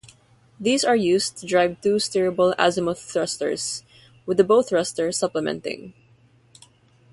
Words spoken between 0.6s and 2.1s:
are used to drive two